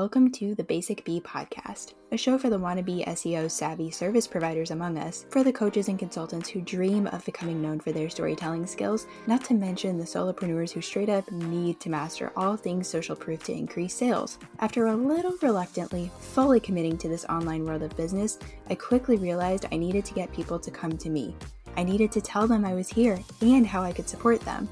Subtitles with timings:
[0.00, 4.70] Welcome to the Basic B podcast, a show for the wannabe SEO savvy service providers
[4.70, 8.66] among us, for the coaches and consultants who dream of becoming known for their storytelling
[8.66, 13.14] skills, not to mention the solopreneurs who straight up need to master all things social
[13.14, 14.38] proof to increase sales.
[14.60, 18.38] After a little reluctantly fully committing to this online world of business,
[18.70, 21.36] I quickly realized I needed to get people to come to me.
[21.76, 24.66] I needed to tell them I was here and how I could support them.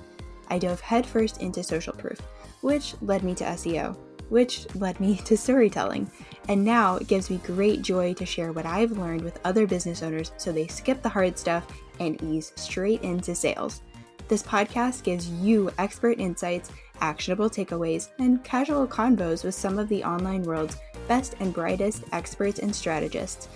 [0.49, 2.19] I dove headfirst into social proof,
[2.63, 3.95] which led me to SEO
[4.29, 6.11] which led me to storytelling.
[6.49, 10.03] And now it gives me great joy to share what I've learned with other business
[10.03, 11.67] owners so they skip the hard stuff
[12.01, 13.83] and ease straight into sales.
[14.29, 16.71] This podcast gives you expert insights,
[17.01, 22.59] actionable takeaways, and casual convos with some of the online world's best and brightest experts
[22.59, 23.49] and strategists.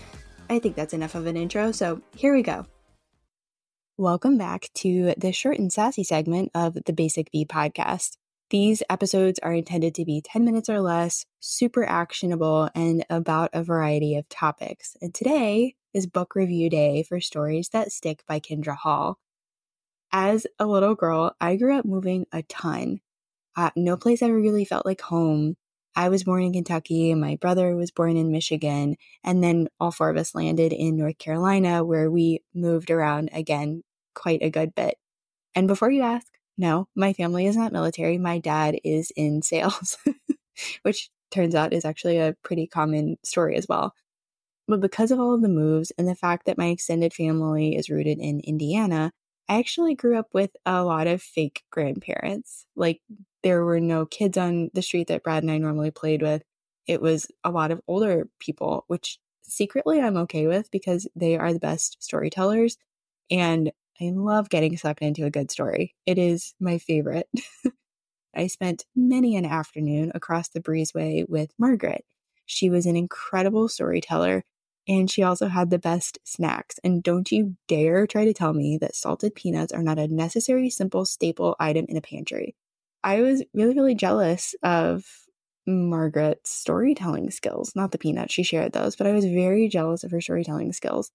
[0.48, 2.66] I think that's enough of an intro, so here we go.
[3.98, 8.16] Welcome back to the short and sassy segment of the Basic B podcast.
[8.52, 13.64] These episodes are intended to be 10 minutes or less, super actionable, and about a
[13.64, 14.94] variety of topics.
[15.00, 19.18] And today is book review day for Stories That Stick by Kindra Hall.
[20.12, 23.00] As a little girl, I grew up moving a ton.
[23.56, 25.56] Uh, no place ever really felt like home.
[25.96, 30.10] I was born in Kentucky, my brother was born in Michigan, and then all four
[30.10, 33.82] of us landed in North Carolina, where we moved around again
[34.14, 34.96] quite a good bit.
[35.54, 38.18] And before you ask, no, my family is not military.
[38.18, 39.96] My dad is in sales,
[40.82, 43.94] which turns out is actually a pretty common story as well.
[44.68, 47.90] But because of all of the moves and the fact that my extended family is
[47.90, 49.12] rooted in Indiana,
[49.48, 52.66] I actually grew up with a lot of fake grandparents.
[52.76, 53.00] Like
[53.42, 56.42] there were no kids on the street that Brad and I normally played with.
[56.86, 61.52] It was a lot of older people, which secretly I'm okay with because they are
[61.52, 62.76] the best storytellers.
[63.30, 65.94] And I love getting sucked into a good story.
[66.06, 67.28] It is my favorite.
[68.34, 72.04] I spent many an afternoon across the breezeway with Margaret.
[72.44, 74.42] She was an incredible storyteller
[74.88, 76.80] and she also had the best snacks.
[76.82, 80.68] And don't you dare try to tell me that salted peanuts are not a necessary,
[80.68, 82.56] simple, staple item in a pantry.
[83.04, 85.06] I was really, really jealous of
[85.64, 90.10] Margaret's storytelling skills, not the peanuts, she shared those, but I was very jealous of
[90.10, 91.12] her storytelling skills.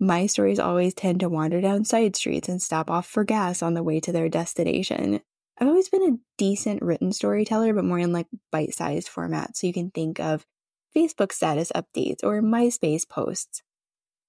[0.00, 3.74] My stories always tend to wander down side streets and stop off for gas on
[3.74, 5.20] the way to their destination.
[5.60, 9.56] I've always been a decent written storyteller, but more in like bite sized format.
[9.56, 10.46] So you can think of
[10.96, 13.62] Facebook status updates or MySpace posts.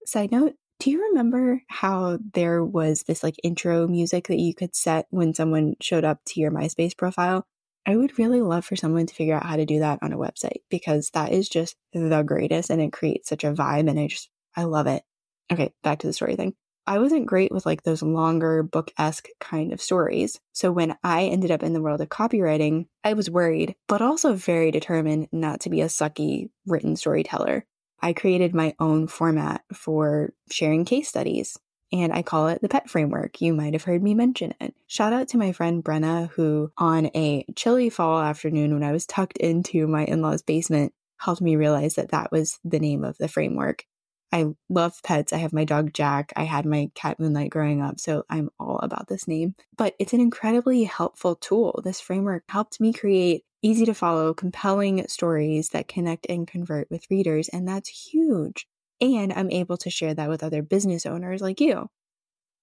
[0.06, 4.76] Side note, do you remember how there was this like intro music that you could
[4.76, 7.46] set when someone showed up to your MySpace profile?
[7.86, 10.18] I would really love for someone to figure out how to do that on a
[10.18, 14.08] website because that is just the greatest and it creates such a vibe and I
[14.08, 15.04] just, I love it.
[15.52, 16.54] Okay, back to the story thing.
[16.88, 20.40] I wasn't great with like those longer book esque kind of stories.
[20.54, 24.34] So when I ended up in the world of copywriting, I was worried, but also
[24.34, 27.66] very determined not to be a sucky written storyteller.
[28.02, 31.60] I created my own format for sharing case studies
[31.92, 33.42] and I call it the pet framework.
[33.42, 34.76] You might have heard me mention it.
[34.88, 39.06] Shout out to my friend Brenna, who on a chilly fall afternoon when I was
[39.06, 43.18] tucked into my in law's basement helped me realize that that was the name of
[43.18, 43.86] the framework.
[44.32, 45.34] I love pets.
[45.34, 46.34] I have my dog Jack.
[46.36, 49.56] I had my cat Moonlight growing up, so I'm all about this name.
[49.78, 51.82] But it's an incredibly helpful tool.
[51.84, 57.10] This framework helped me create easy to follow, compelling stories that connect and convert with
[57.10, 58.68] readers, and that's huge.
[59.02, 61.90] And I'm able to share that with other business owners like you.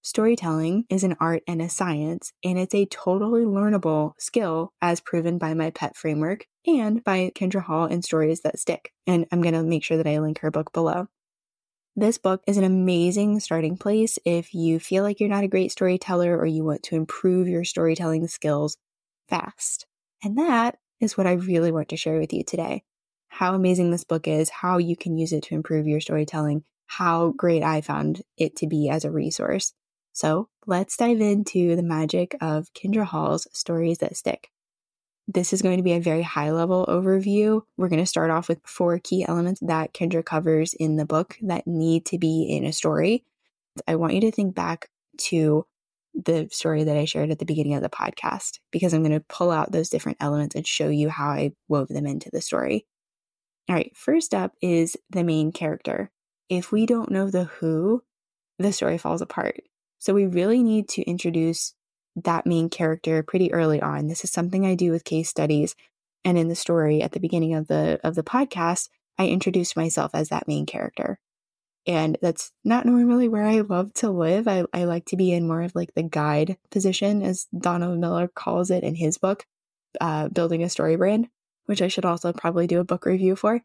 [0.02, 5.36] Storytelling is an art and a science, and it's a totally learnable skill as proven
[5.36, 8.92] by my pet framework and by Kindra Hall in Stories That Stick.
[9.06, 11.08] And I'm going to make sure that I link her book below.
[11.98, 15.72] This book is an amazing starting place if you feel like you're not a great
[15.72, 18.76] storyteller or you want to improve your storytelling skills
[19.30, 19.86] fast.
[20.22, 22.82] And that is what I really want to share with you today.
[23.28, 27.30] How amazing this book is, how you can use it to improve your storytelling, how
[27.30, 29.72] great I found it to be as a resource.
[30.12, 34.50] So let's dive into the magic of Kindra Hall's Stories That Stick.
[35.28, 37.62] This is going to be a very high level overview.
[37.76, 41.36] We're going to start off with four key elements that Kindra covers in the book
[41.42, 43.24] that need to be in a story.
[43.88, 45.66] I want you to think back to
[46.14, 49.24] the story that I shared at the beginning of the podcast because I'm going to
[49.28, 52.86] pull out those different elements and show you how I wove them into the story.
[53.68, 56.10] All right, first up is the main character.
[56.48, 58.02] If we don't know the who,
[58.58, 59.60] the story falls apart.
[59.98, 61.74] So we really need to introduce
[62.24, 64.06] that main character pretty early on.
[64.08, 65.74] This is something I do with case studies
[66.26, 70.10] and in the story at the beginning of the of the podcast, I introduce myself
[70.12, 71.20] as that main character.
[71.86, 74.48] And that's not normally where I love to live.
[74.48, 78.26] I, I like to be in more of like the guide position, as Donald Miller
[78.26, 79.46] calls it in his book,
[80.00, 81.28] uh, Building a Story Brand.
[81.66, 83.62] which I should also probably do a book review for.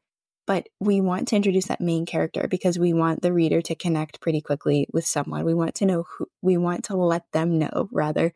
[0.47, 4.21] But we want to introduce that main character because we want the reader to connect
[4.21, 5.45] pretty quickly with someone.
[5.45, 8.33] We want to know who, we want to let them know, rather,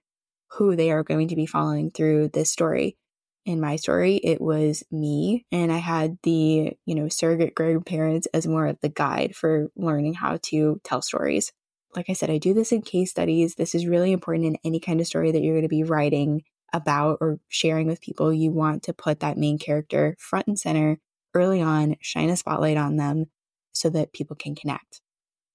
[0.56, 2.98] who they are going to be following through this story.
[3.46, 8.48] In my story, it was me, and I had the, you know, surrogate grandparents as
[8.48, 11.52] more of the guide for learning how to tell stories.
[11.96, 13.56] Like I said, I do this in case studies.
[13.56, 16.44] This is really important in any kind of story that you're going to be writing
[16.74, 18.34] about or sharing with people.
[18.34, 20.98] You want to put that main character front and center
[21.34, 23.26] early on, shine a spotlight on them
[23.74, 25.02] so that people can connect.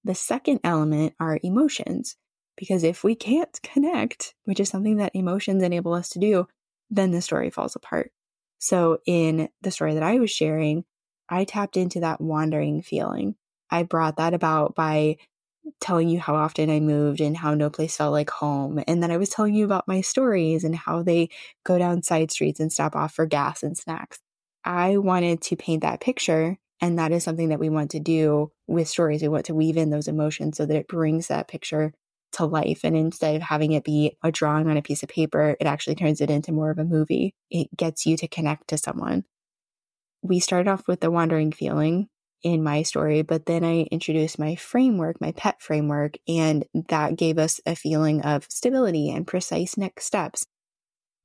[0.05, 2.17] The second element are emotions,
[2.56, 6.47] because if we can't connect, which is something that emotions enable us to do,
[6.91, 8.12] then the story falls apart.
[8.58, 10.85] So in the story that I was sharing,
[11.29, 13.37] I tapped into that wandering feeling.
[13.70, 15.17] I brought that about by
[15.81, 18.82] telling you how often I moved and how no place felt like home.
[18.87, 21.31] And then I was telling you about my stories and how they
[21.64, 24.19] go down side streets and stop off for gas and snacks.
[24.64, 26.58] I wanted to paint that picture.
[26.82, 29.23] And that is something that we want to do with stories.
[29.23, 31.93] We want to weave in those emotions so that it brings that picture
[32.32, 32.81] to life.
[32.85, 35.97] And instead of having it be a drawing on a piece of paper, it actually
[35.97, 37.35] turns it into more of a movie.
[37.50, 39.25] It gets you to connect to someone.
[40.23, 42.09] We started off with the wandering feeling
[42.43, 47.38] in my story, but then I introduced my framework, my PET framework, and that gave
[47.38, 50.47] us a feeling of stability and precise next steps.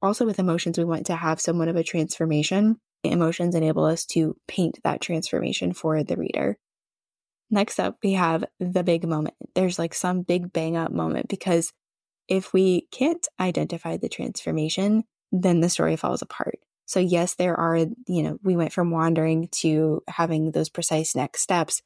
[0.02, 2.78] Also, with emotions, we want to have somewhat of a transformation.
[3.04, 6.58] Emotions enable us to paint that transformation for the reader.
[7.50, 9.36] Next up, we have the big moment.
[9.54, 11.72] There's like some big bang up moment because
[12.28, 16.60] if we can't identify the transformation, then the story falls apart.
[16.86, 21.42] So, yes, there are, you know, we went from wandering to having those precise next
[21.42, 21.82] steps,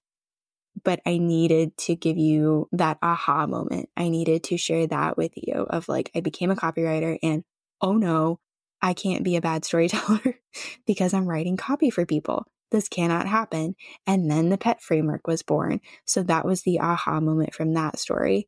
[0.83, 3.89] but I needed to give you that aha moment.
[3.95, 7.43] I needed to share that with you of like, I became a copywriter and
[7.81, 8.39] oh no,
[8.81, 10.35] I can't be a bad storyteller
[10.85, 12.45] because I'm writing copy for people.
[12.71, 13.75] This cannot happen.
[14.05, 15.81] And then the pet framework was born.
[16.05, 18.47] So that was the aha moment from that story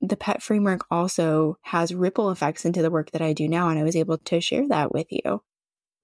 [0.00, 3.68] the pet framework also has ripple effects into the work that I do now.
[3.68, 5.42] And I was able to share that with you.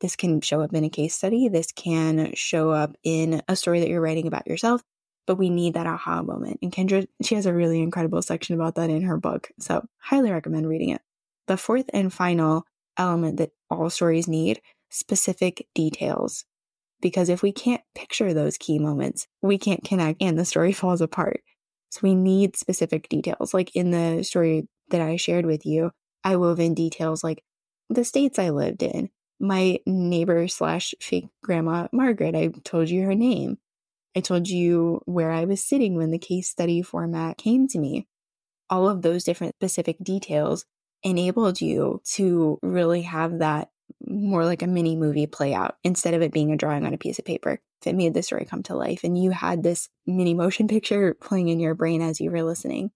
[0.00, 1.48] This can show up in a case study.
[1.48, 4.82] This can show up in a story that you're writing about yourself,
[5.26, 6.58] but we need that aha moment.
[6.62, 9.50] And Kindra, she has a really incredible section about that in her book.
[9.60, 11.02] So highly recommend reading it.
[11.46, 12.64] The fourth and final
[12.96, 16.44] element that all stories need specific details.
[17.02, 21.02] Because if we can't picture those key moments, we can't connect and the story falls
[21.02, 21.42] apart.
[21.90, 23.52] So we need specific details.
[23.52, 25.90] Like in the story that I shared with you,
[26.24, 27.44] I wove in details like
[27.90, 32.34] the states I lived in, my neighbor slash fake grandma, Margaret.
[32.34, 33.58] I told you her name.
[34.16, 38.06] I told you where I was sitting when the case study format came to me.
[38.70, 40.64] All of those different specific details
[41.02, 43.70] enabled you to really have that
[44.06, 46.98] more like a mini movie play out instead of it being a drawing on a
[46.98, 47.60] piece of paper.
[47.84, 51.48] It made the story come to life and you had this mini motion picture playing
[51.48, 52.92] in your brain as you were listening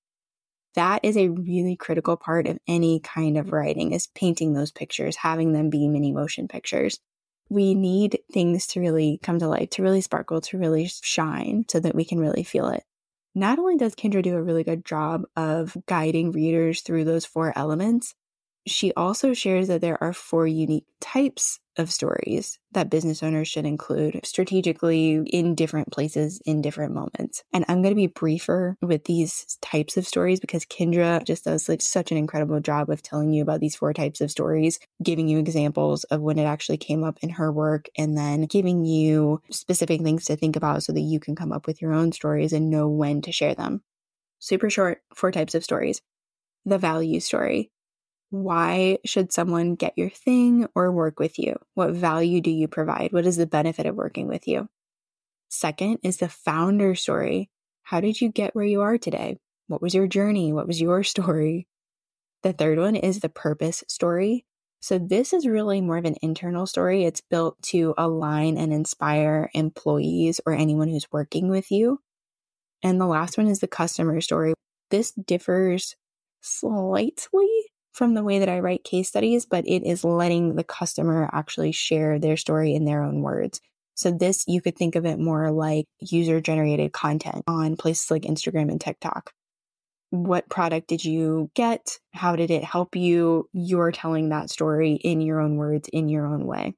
[0.77, 5.17] that is a really critical part of any kind of writing is painting those pictures,
[5.17, 7.01] having them be mini motion pictures.
[7.49, 11.81] We need things to really come to life, to really sparkle, to really shine so
[11.81, 12.85] that we can really feel it.
[13.35, 17.57] Not only does Kindra do a really good job of guiding readers through those four
[17.57, 18.15] elements,
[18.67, 23.65] she also shares that there are four unique types of stories that business owners should
[23.67, 27.45] include strategically in different places in different moments.
[27.53, 31.69] And I'm going to be briefer with these types of stories because Kindra just does
[31.69, 35.29] like such an incredible job of telling you about these four types of stories, giving
[35.29, 39.41] you examples of when it actually came up in her work, and then giving you
[39.51, 42.53] specific things to think about so that you can come up with your own stories
[42.53, 43.83] and know when to share them.
[44.39, 46.03] Super short, four types of stories.
[46.65, 47.71] The value story
[48.31, 51.57] why should someone get your thing or work with you?
[51.75, 53.13] What value do you provide?
[53.13, 54.69] What is the benefit of working with you?
[55.49, 57.51] Second is the founder story.
[57.85, 59.39] How did you get where you are today?
[59.69, 60.53] What was your journey?
[60.53, 61.69] What was your story?
[62.43, 64.45] The third one is the purpose story.
[64.81, 67.05] So, this is really more of an internal story.
[67.05, 72.01] It's built to align and inspire employees or anyone who's working with you.
[72.83, 74.55] And the last one is the customer story.
[74.91, 75.97] This differs
[76.41, 77.49] slightly
[77.97, 81.73] from the way that I write case studies, but it is letting the customer actually
[81.73, 83.59] share their story in their own words.
[83.95, 88.23] So this, you could think of it more like user generated content on places like
[88.23, 89.33] Instagram and TikTok.
[90.11, 91.99] What product did you get?
[92.13, 93.49] How did it help you?
[93.55, 96.75] You're telling that story in your own words, in your own way.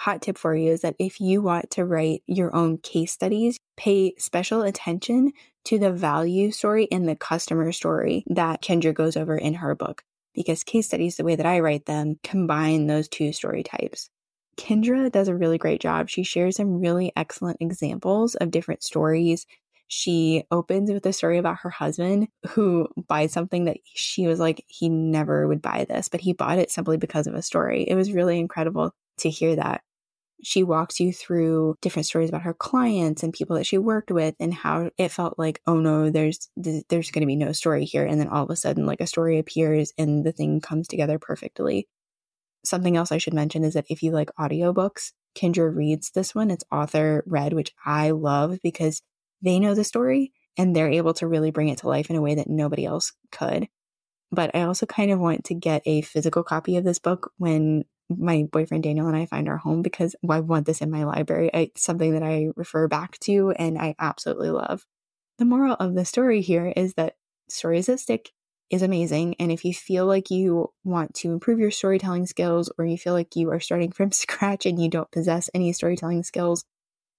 [0.00, 3.58] Hot tip for you is that if you want to write your own case studies,
[3.76, 5.30] pay special attention
[5.66, 10.02] to the value story and the customer story that Kindra goes over in her book.
[10.34, 14.08] Because case studies, the way that I write them, combine those two story types.
[14.56, 16.08] Kindra does a really great job.
[16.08, 19.46] She shares some really excellent examples of different stories.
[19.88, 24.64] She opens with a story about her husband who buys something that she was like,
[24.66, 27.82] he never would buy this, but he bought it simply because of a story.
[27.82, 29.82] It was really incredible to hear that.
[30.42, 34.34] She walks you through different stories about her clients and people that she worked with
[34.40, 38.06] and how it felt like, oh no, there's there's going to be no story here
[38.06, 41.18] and then all of a sudden like a story appears and the thing comes together
[41.18, 41.88] perfectly.
[42.64, 46.50] Something else I should mention is that if you like audiobooks, Kindra reads this one.
[46.50, 49.02] It's author read, which I love because
[49.42, 52.20] they know the story and they're able to really bring it to life in a
[52.20, 53.68] way that nobody else could.
[54.32, 57.84] But I also kind of want to get a physical copy of this book when
[58.10, 61.50] my boyfriend Daniel and I find our home because I want this in my library.
[61.54, 64.84] It's something that I refer back to and I absolutely love.
[65.38, 67.14] The moral of the story here is that
[67.48, 68.30] stories that stick
[68.70, 69.34] is amazing.
[69.38, 73.14] And if you feel like you want to improve your storytelling skills or you feel
[73.14, 76.64] like you are starting from scratch and you don't possess any storytelling skills,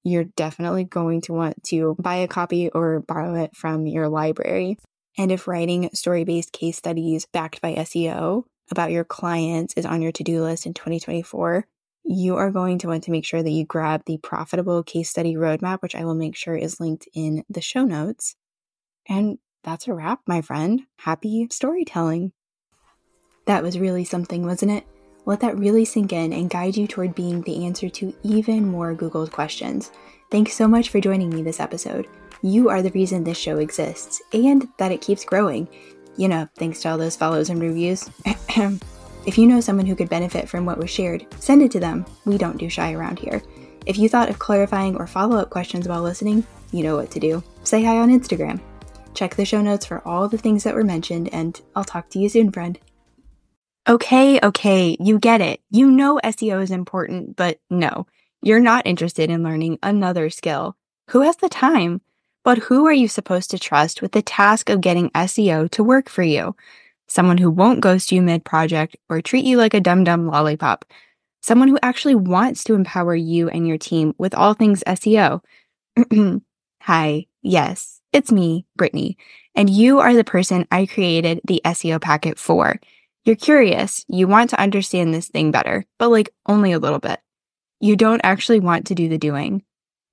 [0.04, 4.78] you're definitely going to want to buy a copy or borrow it from your library.
[5.18, 10.02] And if writing story based case studies backed by SEO about your clients is on
[10.02, 11.66] your to do list in 2024,
[12.04, 15.36] you are going to want to make sure that you grab the profitable case study
[15.36, 18.36] roadmap, which I will make sure is linked in the show notes.
[19.08, 20.82] And that's a wrap, my friend.
[20.98, 22.32] Happy storytelling.
[23.46, 24.86] That was really something, wasn't it?
[25.26, 28.96] Let that really sink in and guide you toward being the answer to even more
[28.96, 29.92] Googled questions.
[30.32, 32.08] Thanks so much for joining me this episode.
[32.42, 35.68] You are the reason this show exists and that it keeps growing.
[36.18, 38.10] You know, thanks to all those follows and reviews.
[39.26, 42.06] if you know someone who could benefit from what was shared, send it to them.
[42.26, 43.42] We don't do shy around here.
[43.86, 47.20] If you thought of clarifying or follow up questions while listening, you know what to
[47.20, 47.44] do.
[47.64, 48.60] Say hi on Instagram.
[49.14, 52.20] Check the show notes for all the things that were mentioned, and I'll talk to
[52.20, 52.80] you soon, friend.
[53.90, 55.60] Okay, okay, you get it.
[55.70, 58.06] You know SEO is important, but no,
[58.42, 60.78] you're not interested in learning another skill.
[61.10, 62.02] Who has the time?
[62.44, 66.10] But who are you supposed to trust with the task of getting SEO to work
[66.10, 66.56] for you?
[67.08, 70.86] Someone who won't ghost you mid project or treat you like a dum dum lollipop.
[71.42, 75.42] Someone who actually wants to empower you and your team with all things SEO.
[76.82, 79.18] Hi, yes, it's me, Brittany,
[79.54, 82.80] and you are the person I created the SEO packet for.
[83.24, 87.20] You're curious, you want to understand this thing better, but like only a little bit.
[87.80, 89.64] You don't actually want to do the doing.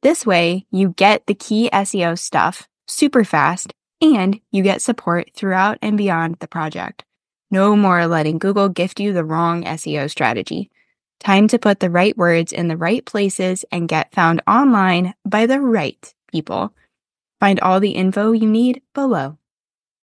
[0.03, 5.79] This way, you get the key SEO stuff super fast and you get support throughout
[5.83, 7.05] and beyond the project.
[7.51, 10.71] No more letting Google gift you the wrong SEO strategy.
[11.19, 15.47] Time to put the right words in the right places and get found online by
[15.47, 16.73] the right people.
[17.41, 19.39] Find all the info you need below.